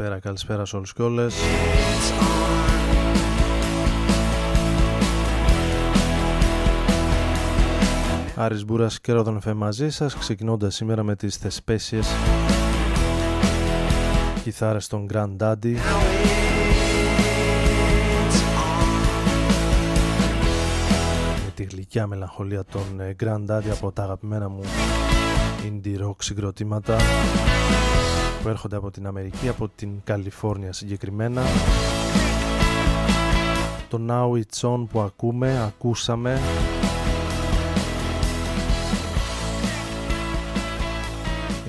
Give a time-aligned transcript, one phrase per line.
[0.00, 1.34] Καλησπέρα, καλησπέρα σε όλους και όλες.
[8.36, 12.08] Άρης Μπούρας και Ρόδον Εφέ μαζί σας, ξεκινώντας σήμερα με τις θεσπέσιες
[14.42, 15.76] κιθάρες των Grand Daddy.
[21.44, 24.62] Με τη γλυκιά μελαγχολία των ε, Grand Daddy από τα αγαπημένα μου
[25.64, 26.96] indie rock συγκροτήματα
[28.42, 31.42] που έρχονται από την Αμερική, από την Καλιφόρνια συγκεκριμένα.
[33.88, 36.40] Το Now It's On που ακούμε, ακούσαμε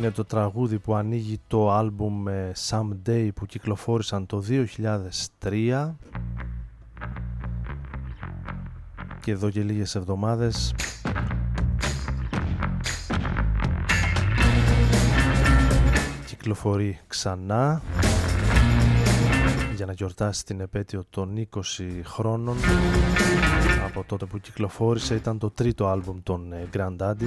[0.01, 2.23] είναι το τραγούδι που ανοίγει το άλμπουμ
[2.69, 4.43] Someday που κυκλοφόρησαν το
[5.40, 5.91] 2003
[9.22, 10.73] και εδώ και λίγες εβδομάδες
[16.41, 17.82] κυκλοφορεί ξανά
[19.76, 21.59] για να γιορτάσει την επέτειο των 20
[22.03, 22.58] χρόνων.
[23.85, 27.23] Από τότε που κυκλοφόρησε ήταν το τρίτο άλμπουμ των ε, Grand Daddy.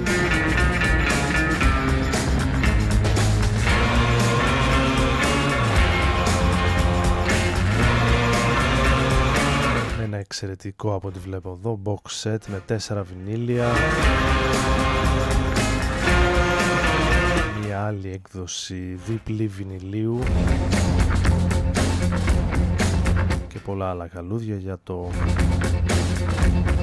[9.97, 13.73] Με ένα εξαιρετικό από ό,τι βλέπω εδώ box set με τέσσερα βινίλια
[17.85, 20.19] άλλη έκδοση δίπλη βινιλίου
[23.47, 25.09] και πολλά άλλα καλούδια για το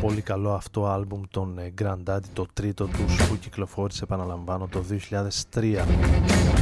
[0.00, 4.84] πολύ καλό αυτό άλμπουμ των ε, Grand Daddy το τρίτο τους που κυκλοφόρησε επαναλαμβάνω το
[5.50, 6.61] 2003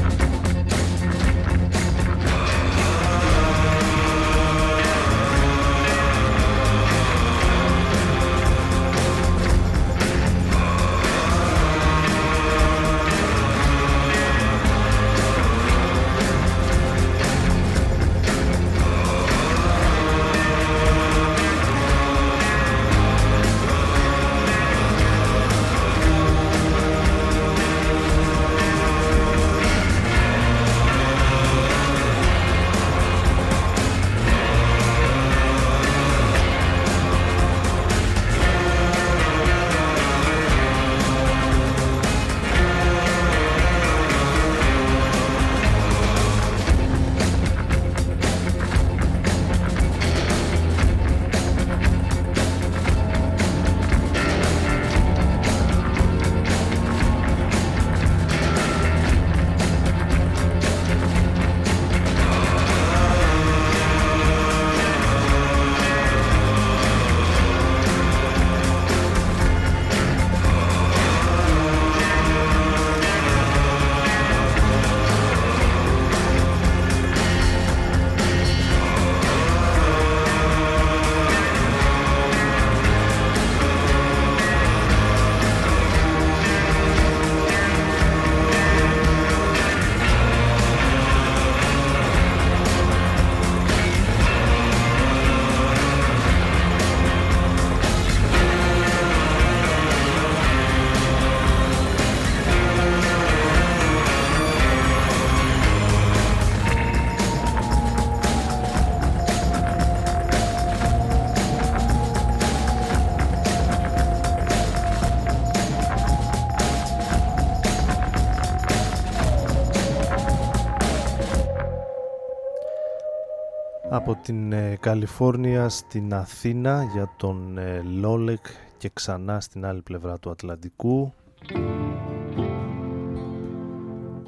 [124.11, 128.47] από την ε, Καλιφόρνια στην Αθήνα για τον ε, Λόλεκ
[128.79, 131.13] και ξανά στην άλλη πλευρά του Ατλαντικού.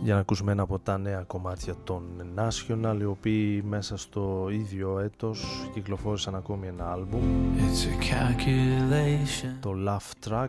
[0.02, 2.02] Για να ακούσουμε ένα από τα νέα κομμάτια των
[2.37, 7.23] National οι οποίοι μέσα στο ίδιο έτος κυκλοφόρησαν ακόμη ένα άλμπουμ.
[9.61, 10.49] Το Laugh Track.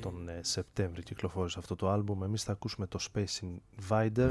[0.00, 2.22] Τον ε, Σεπτέμβρη κυκλοφόρησε αυτό το άλμπουμ.
[2.22, 4.30] Εμείς θα ακούσουμε το Space Invader.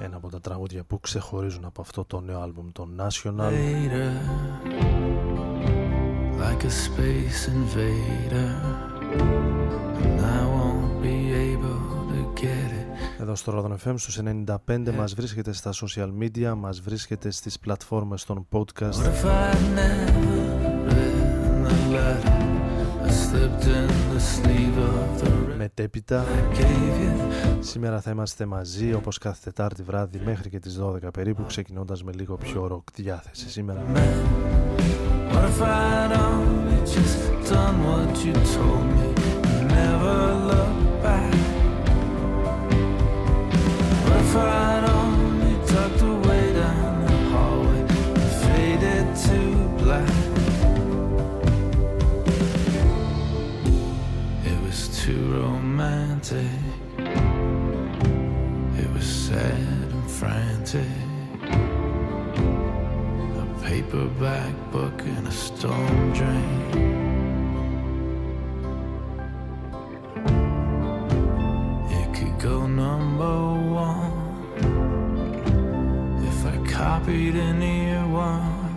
[0.00, 3.52] Ένα από τα τραγούδια που ξεχωρίζουν από αυτό το νέο άλμπουμ το National.
[6.40, 8.50] Like a space invader
[13.24, 14.94] εδώ στο Rodon FM στους 95 yeah.
[14.96, 18.94] μας βρίσκεται στα social media, μας βρίσκεται στις πλατφόρμες των podcast.
[25.56, 26.24] Μετέπειτα
[27.60, 32.12] Σήμερα θα είμαστε μαζί όπως κάθε Τετάρτη βράδυ μέχρι και τις 12 περίπου ξεκινώντας με
[32.12, 33.82] λίγο πιο ροκ διάθεση σήμερα.
[40.54, 40.63] What
[44.34, 47.82] Tucked away down the hallway
[48.42, 49.38] faded to
[49.78, 50.16] black?
[54.44, 56.60] It was too romantic.
[58.82, 59.54] It was sad
[59.92, 60.96] and frantic
[63.42, 66.94] A paperback book in a storm drain.
[72.40, 73.36] Go number
[73.70, 73.73] one
[76.84, 78.74] copied an earworm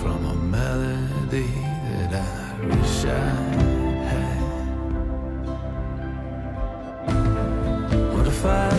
[0.00, 1.50] from a melody
[1.90, 3.34] that I wish I
[4.10, 4.42] had.
[8.14, 8.71] What if I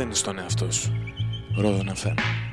[0.00, 0.92] μαθαίνεις τον εαυτό σου.
[1.56, 2.49] Ρόδον FM.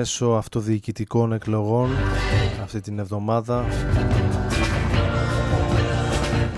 [0.00, 1.90] Μέσω αυτοδιοικητικών εκλογών
[2.62, 3.64] αυτή την εβδομάδα.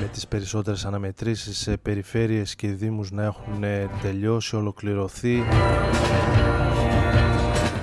[0.00, 3.64] Με τις περισσότερες αναμετρήσεις σε περιφέρειες και δήμους να έχουν
[4.02, 5.44] τελειώσει, ολοκληρωθεί.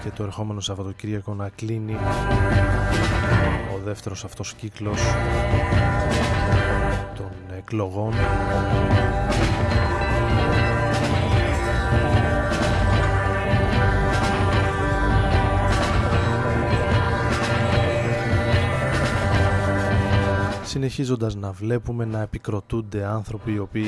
[0.03, 1.93] Και το ερχόμενο Σαββατοκύριακο να κλείνει
[3.75, 4.99] ο δεύτερος αυτός κύκλος
[7.15, 8.13] των εκλογών
[20.69, 23.87] συνεχίζοντας να βλέπουμε να επικροτούνται άνθρωποι οι οποίοι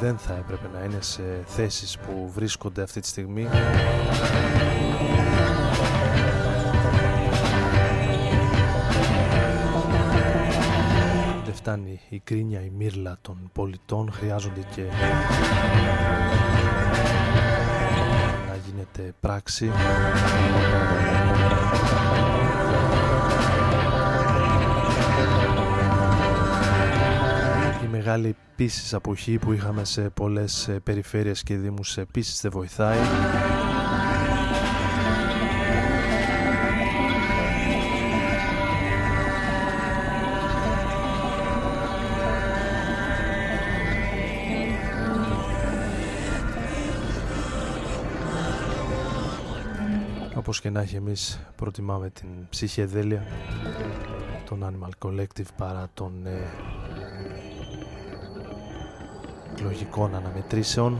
[0.00, 3.48] δεν θα έπρεπε να είναι σε θέσεις που βρίσκονται αυτή τη στιγμή.
[11.44, 14.12] Δεν φτάνει η κρίνια, η μύρλα των πολιτών.
[14.12, 14.82] Χρειάζονται και
[18.48, 19.70] να γίνεται πράξη
[28.10, 32.98] μεγάλη επίσης αποχή που είχαμε σε πολλές ε, περιφέρειες και δήμους επίσης δεν βοηθάει.
[50.34, 53.26] Όπως και να έχει εμείς προτιμάμε την ψυχεδέλεια
[54.44, 56.69] τον Animal Collective παρά τον ε,
[59.60, 60.98] εκλογικών αναμετρήσεων.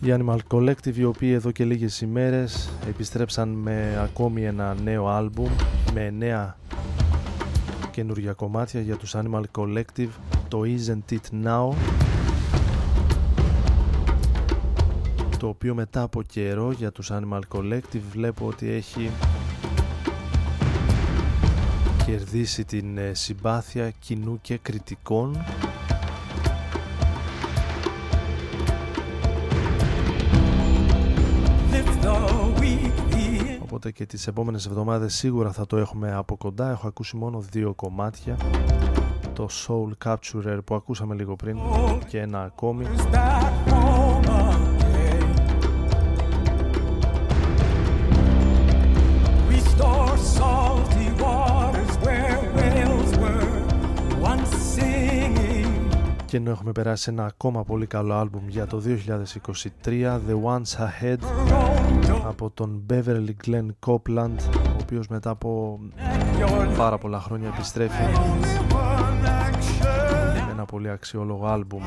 [0.00, 5.50] Οι Animal Collective οι οποίοι εδώ και λίγες ημέρες επιστρέψαν με ακόμη ένα νέο άλμπουμ
[5.94, 6.56] με νέα
[7.90, 10.10] καινούργια κομμάτια για τους Animal Collective
[10.48, 11.74] το Isn't It Now
[15.42, 19.10] το οποίο μετά από καιρό για τους Animal Collective βλέπω ότι έχει
[22.06, 25.44] κερδίσει την ε, συμπάθεια κοινού και κριτικών.
[33.62, 36.70] Οπότε και τις επόμενες εβδομάδες σίγουρα θα το έχουμε από κοντά.
[36.70, 38.36] Έχω ακούσει μόνο δύο κομμάτια.
[39.32, 41.58] Το Soul Capturer που ακούσαμε λίγο πριν
[42.08, 42.86] και ένα ακόμη
[56.32, 58.82] και ενώ έχουμε περάσει ένα ακόμα πολύ καλό άλμπουμ για το
[59.84, 61.16] 2023 The Ones Ahead
[62.26, 65.80] από τον Beverly Glenn Copeland ο οποίος μετά από
[66.76, 68.02] πάρα πολλά χρόνια επιστρέφει
[70.34, 71.82] με ένα πολύ αξιόλογο άλμπουμ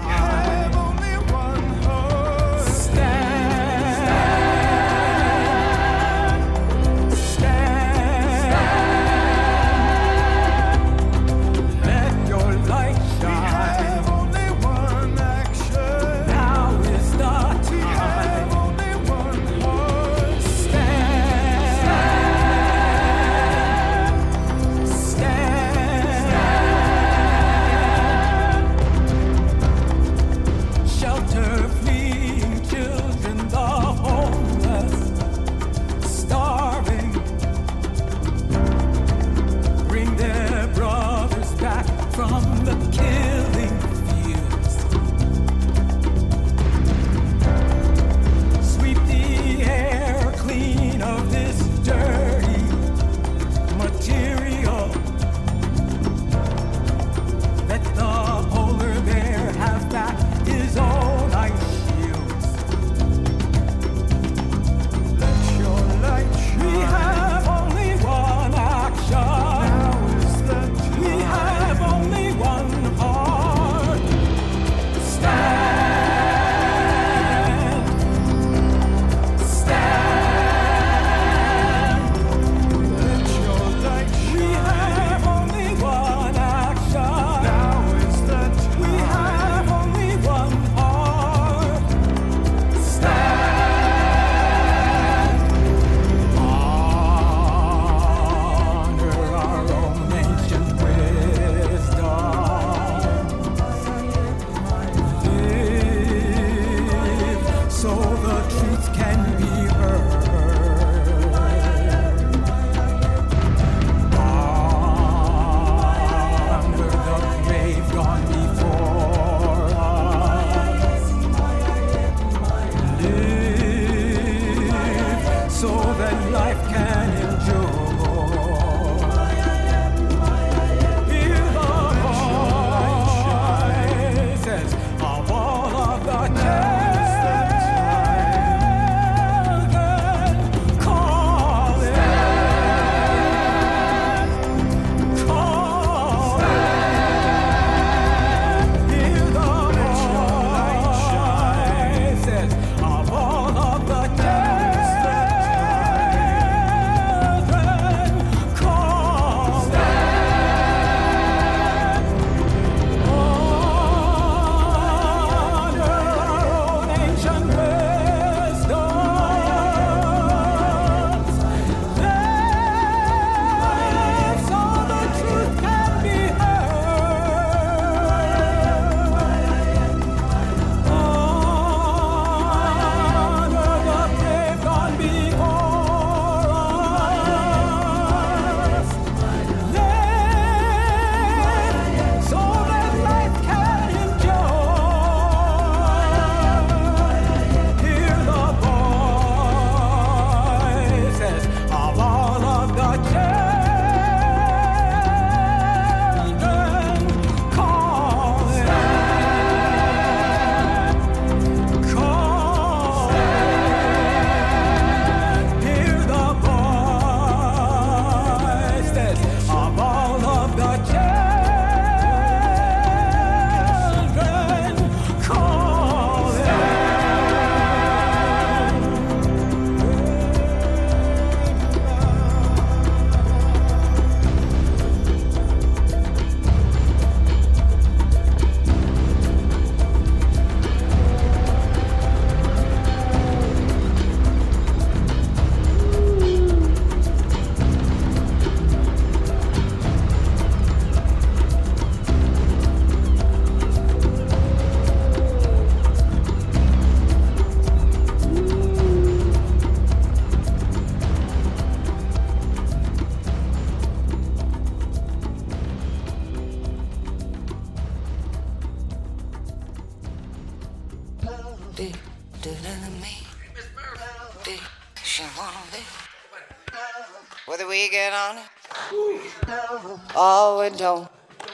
[280.71, 281.07] we don't.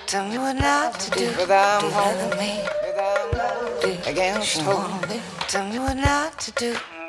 [0.07, 2.61] Tell me what not to do without holding me.
[4.05, 5.05] Against hope.
[5.47, 7.00] Tell me what not to do.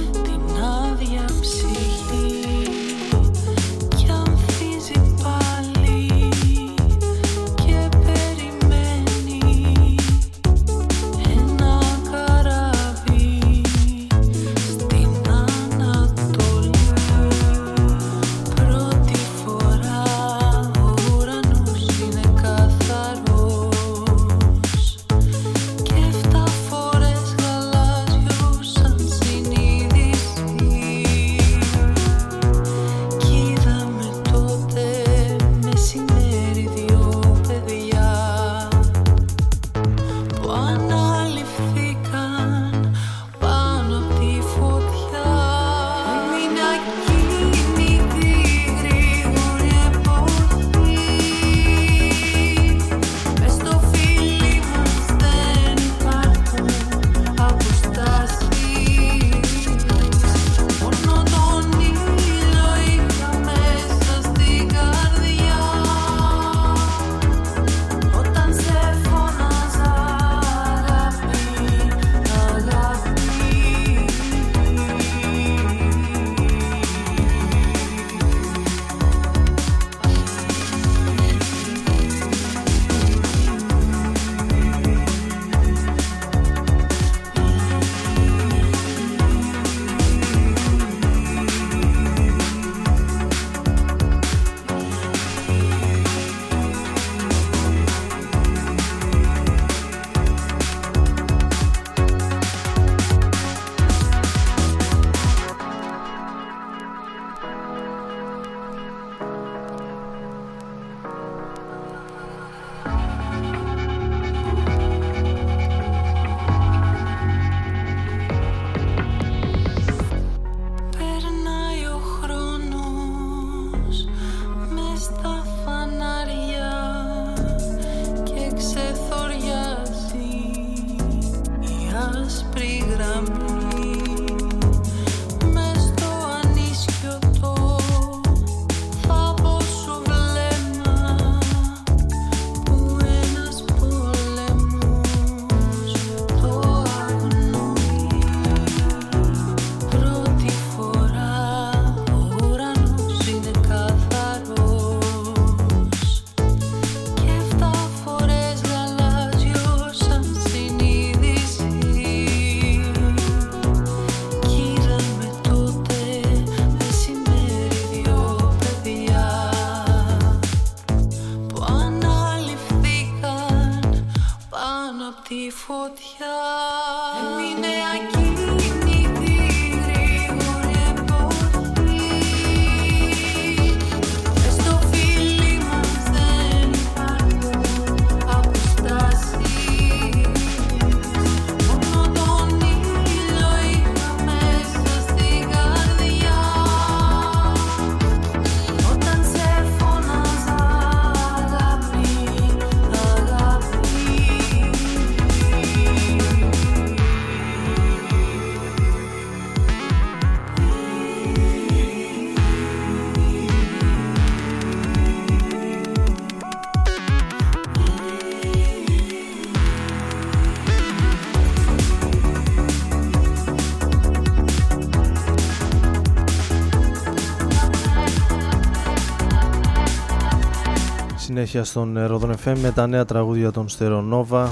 [231.38, 234.50] Συνέχεια στον Ροδον FM με τα νέα τραγούδια των Στερονόβα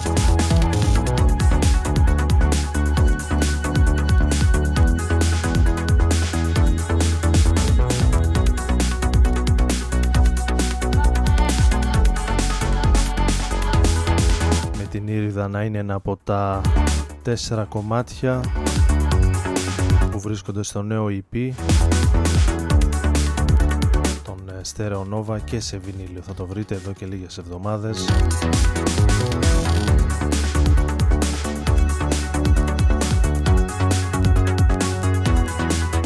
[14.77, 16.61] με την Ήριδα να είναι ένα από τα
[17.23, 18.41] τέσσερα κομμάτια
[20.11, 21.53] που βρίσκονται στο νέο EP
[24.75, 26.23] Stereo Nova και σε βινίλιο.
[26.23, 28.05] Θα το βρείτε εδώ και λίγες εβδομάδες.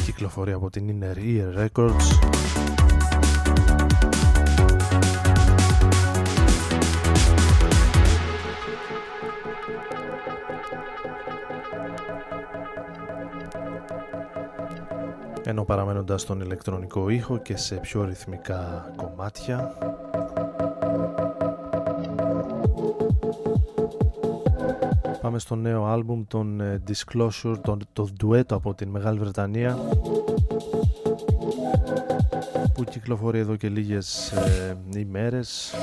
[0.04, 2.30] Κυκλοφορεί από την Inner Ear Records.
[15.61, 19.74] Ενώ παραμένοντας στον ηλεκτρονικό ήχο και σε πιο ρυθμικά κομμάτια.
[25.20, 29.78] Πάμε στο νέο άλμπουμ των ε, Disclosure, το, το ντουέτο από την Μεγάλη Βρετανία
[32.74, 35.74] που κυκλοφορεί εδώ και λίγες ε, ημέρες.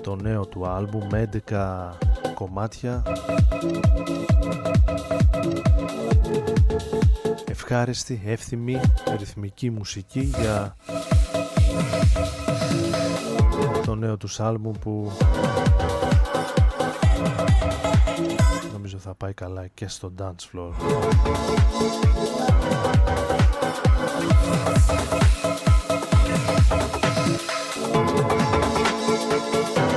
[0.00, 1.90] Το νέο του άλμπουμ με 11
[2.34, 3.02] κομμάτια
[7.66, 8.80] ευχάριστη, εύθυμη,
[9.18, 10.76] ρυθμική μουσική για
[13.84, 15.12] το νέο τους άλμπουμ που
[18.72, 20.72] νομίζω θα πάει καλά και στο dance floor.
[29.64, 29.93] είστε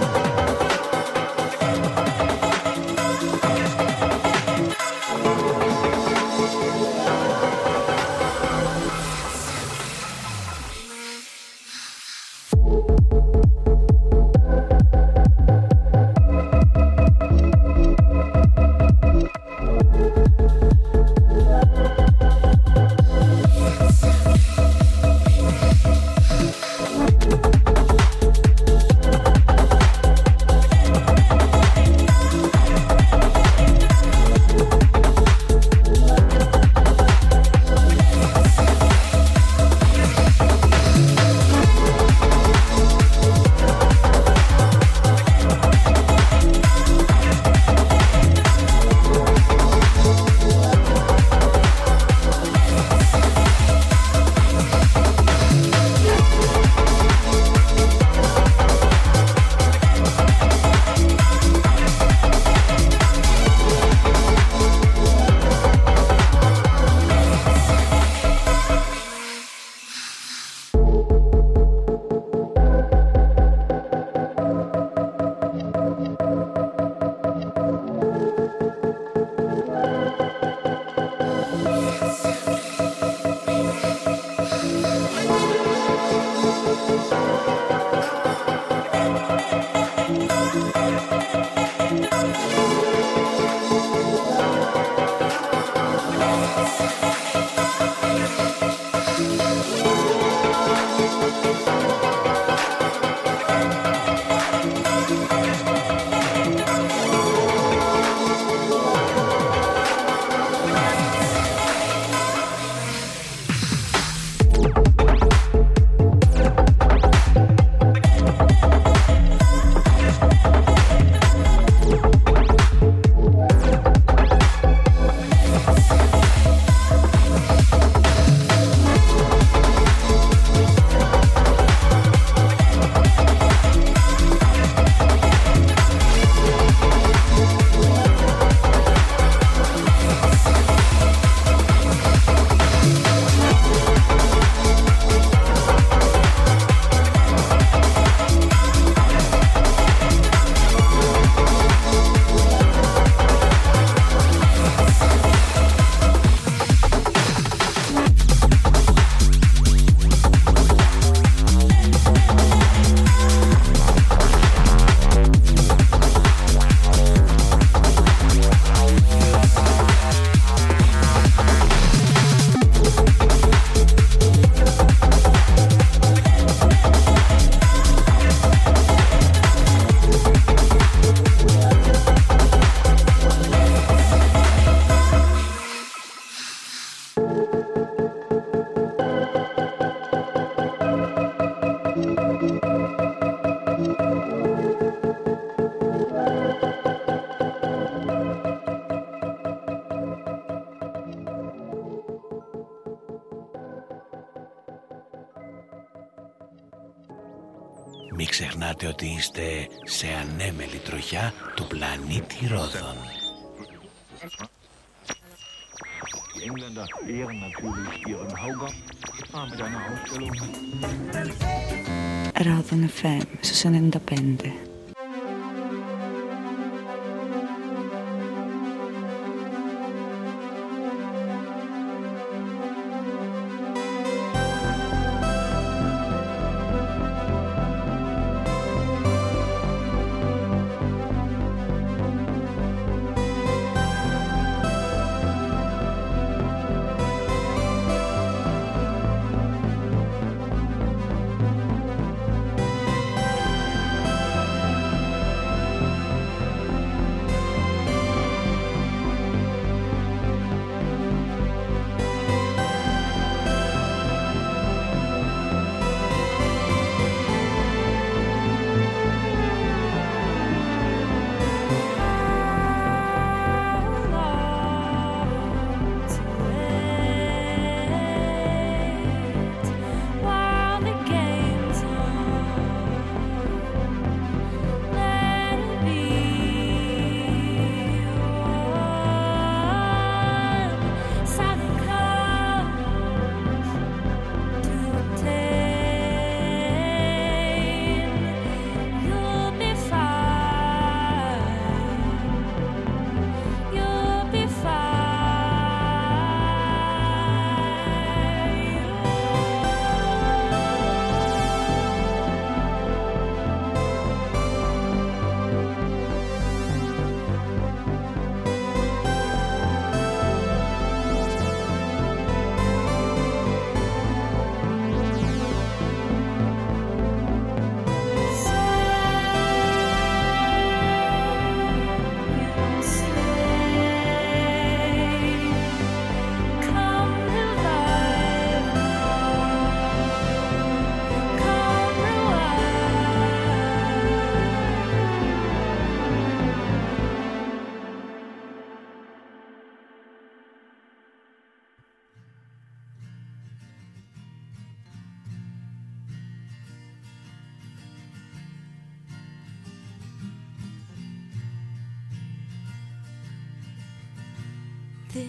[222.87, 224.66] FM, su se ne indapende.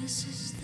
[0.08, 0.57] this is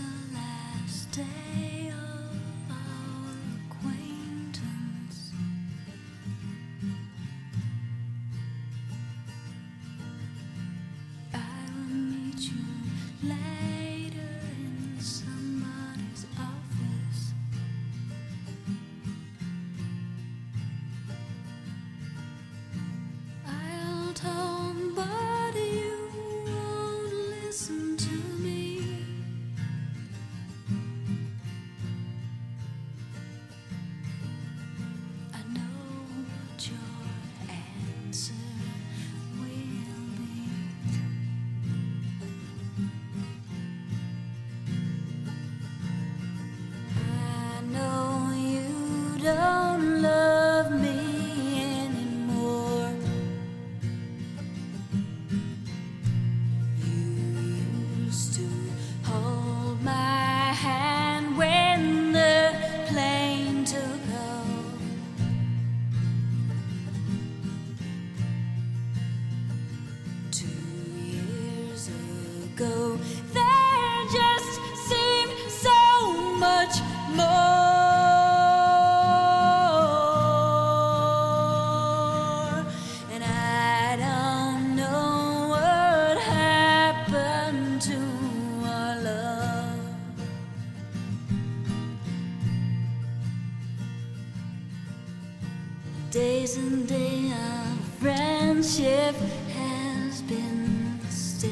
[96.14, 99.16] Days and day our friendship
[99.58, 101.50] has been stale.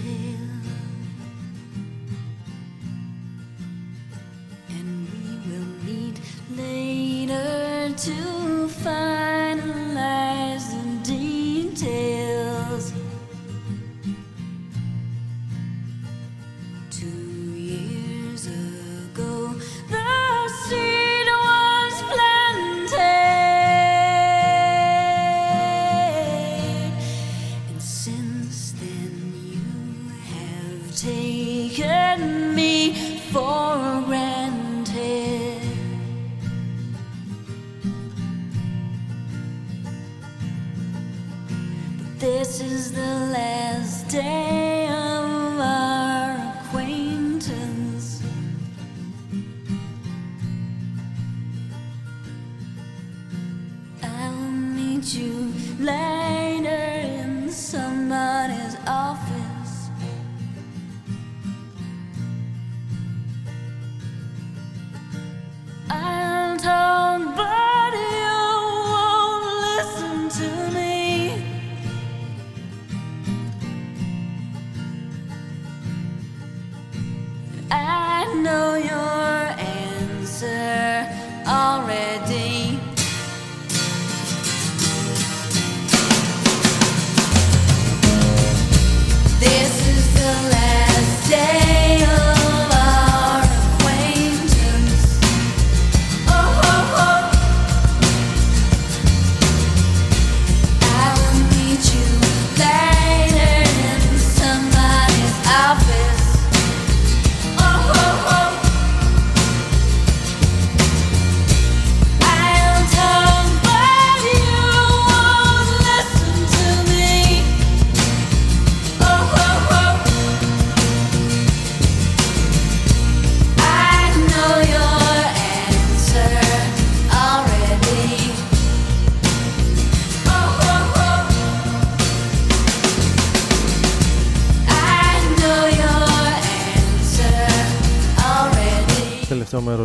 [4.71, 6.21] And we will meet
[6.57, 8.32] later to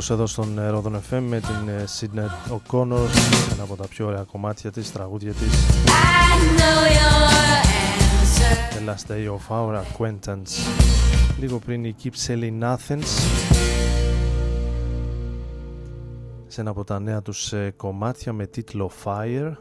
[0.07, 3.07] Τελευταίο μέρος εδώ στον ε, Rodon FM με την ε, Sydney O'Connor
[3.53, 5.65] ένα από τα πιο ωραία κομμάτια της, τραγούδια της.
[5.85, 7.27] I know your
[8.21, 8.77] answer.
[8.77, 10.49] The Last Day of Our Acquaintance.
[11.39, 13.07] Λίγο πριν η Keep Selling Athens.
[16.47, 19.51] Σε ένα από τα νέα τους ε, κομμάτια με τίτλο Fire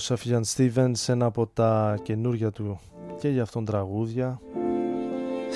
[0.00, 2.80] Σαφιάν Stevens ένα από τα καινούργια του
[3.20, 4.40] και για αυτόν τραγούδια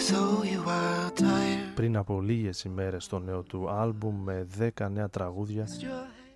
[0.09, 1.74] So you are tired.
[1.74, 4.47] πριν από λίγες ημέρες το νέο του άλμπουμ με
[4.78, 5.66] 10 νέα τραγούδια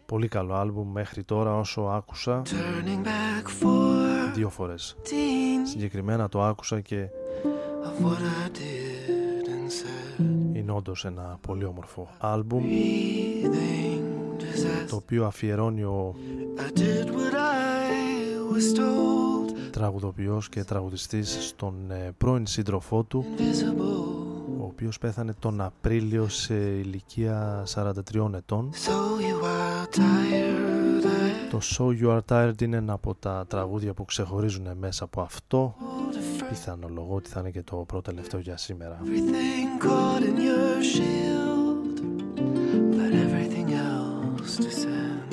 [0.06, 6.42] πολύ καλό άλμπουμ μέχρι τώρα όσο άκουσα Turning back for δύο φορές teens συγκεκριμένα το
[6.42, 7.06] άκουσα και
[7.84, 10.56] of what I did and said.
[10.56, 14.02] είναι όντως ένα πολύ όμορφο άλμπουμ Breathing
[14.42, 14.86] disaster.
[14.88, 16.14] το οποίο αφιερώνει ο
[19.70, 24.61] τραγουδοποιός και τραγουδιστής στον ε, πρώην σύντροφό του Invisible.
[24.61, 31.05] ο οποίος πέθανε τον Απρίλιο σε ηλικία 43 ετών So you are tired.
[31.05, 32.20] I Το So You Are
[32.51, 35.74] Tired είναι ένα από τα τραγούδια που ξεχωρίζουν μέσα από αυτό.
[35.78, 36.46] hold a friend.
[36.49, 38.99] Πιθανολογώ ότι θα είναι και το πρώτο τελευταίο για σήμερα.
[39.05, 41.96] Everything caught in your shield.
[43.01, 45.32] Let everything else descend.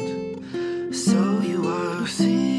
[1.05, 1.19] So
[1.51, 2.54] you are seething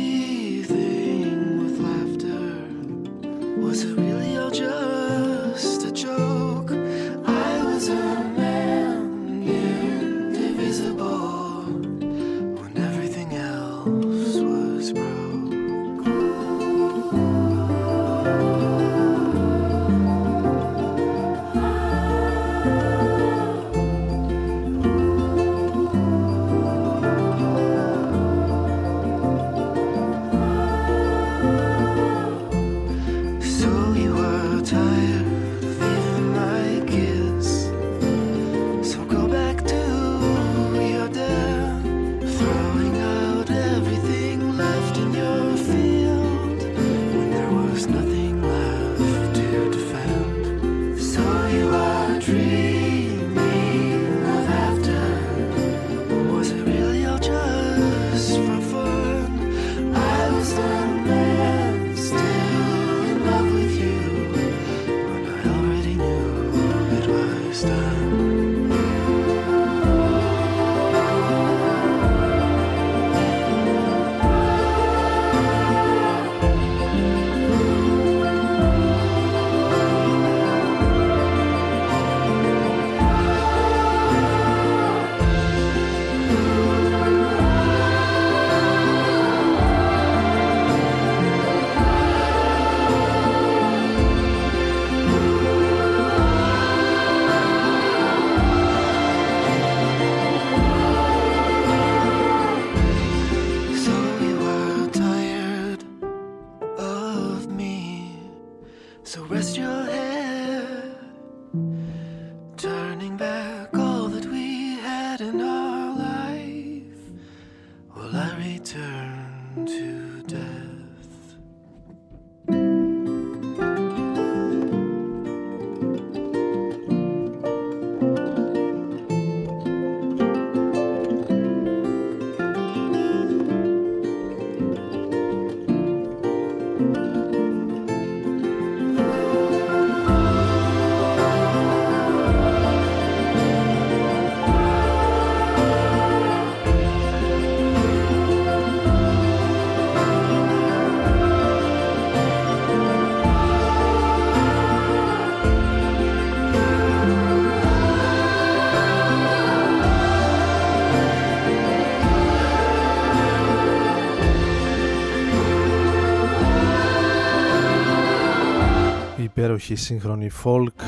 [169.57, 170.82] υπέροχη σύγχρονη folk.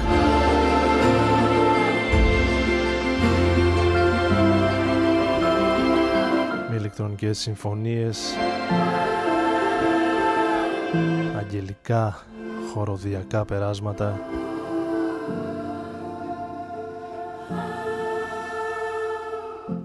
[6.71, 8.19] Με ηλεκτρονικές συμφωνίες.
[11.39, 12.27] Αγγελικά
[12.73, 14.21] χοροδιακά περάσματα.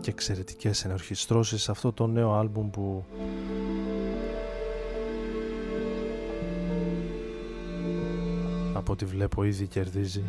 [0.02, 3.06] Και εξαιρετικές ενορχιστρώσεις σε αυτό το νέο άλμπουμ που
[8.94, 10.24] ό,τι βλέπω ήδη κερδίζει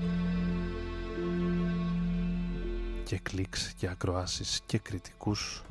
[3.04, 5.62] και κλικς και ακροάσεις και κριτικούς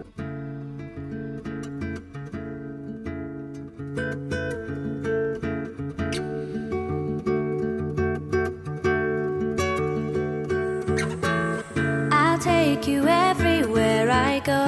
[12.11, 14.63] I'll take you everywhere I go.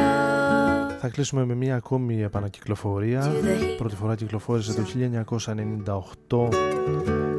[1.02, 3.32] Θα κλείσουμε με μια ακόμη επανακυκλοφορία.
[3.78, 4.84] Πρώτη φορά κυκλοφόρησε το
[6.30, 7.35] 1998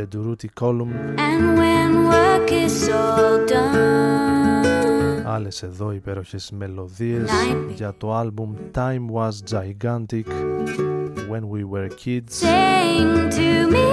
[0.00, 0.92] The Durutti Column.
[1.18, 7.30] And when work is all done, Άλλες εδώ υπέροχες μελωδίες
[7.74, 10.24] για το άλμπουμ Time Was Gigantic
[11.30, 12.32] When We Were Kids.
[12.32, 13.86] sing to me.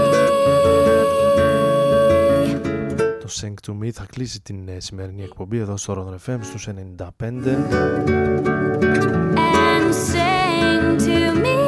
[3.21, 5.93] Το Sing To Me θα κλείσει την ε, σημερινή εκπομπή εδώ στο
[6.25, 7.31] Rodon FM στους 95.
[9.55, 11.66] and sing to me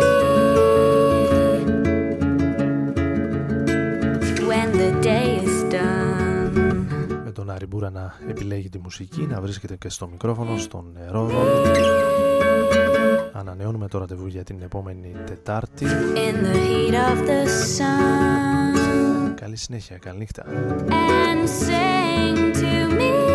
[7.72, 11.46] Με τον Άρη Μπούρα να επιλέγει τη μουσική, να βρίσκεται και στο μικρόφωνο, στον Ρόδον.
[13.34, 15.86] Ανανεώνουμε το ραντεβού για την επόμενη Τετάρτη.
[16.16, 17.46] In the heat of the
[17.78, 20.46] sun Καλή συνέχεια, καλή νύχτα.
[20.46, 23.29] and sing to me